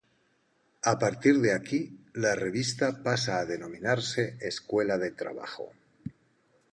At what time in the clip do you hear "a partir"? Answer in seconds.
0.91-1.33